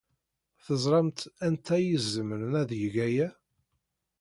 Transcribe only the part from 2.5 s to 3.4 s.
ad yeg aya?